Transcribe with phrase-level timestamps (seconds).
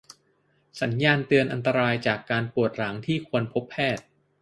[0.81, 4.05] สัญญาณเตือนอันตรายจากการปวดหลังที่ควรพบแพทย์